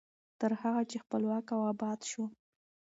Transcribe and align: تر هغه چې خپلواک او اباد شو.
تر 0.39 0.51
هغه 0.61 0.81
چې 0.89 0.97
خپلواک 1.03 1.47
او 1.55 1.61
اباد 1.73 1.99
شو. 2.09 2.23